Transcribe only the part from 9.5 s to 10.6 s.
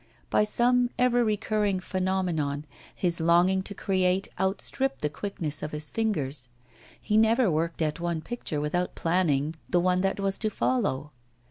the one that was to